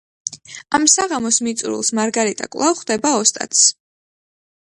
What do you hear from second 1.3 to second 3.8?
მიწურულს მარგარიტა კვლავ ხვდება ოსტატს.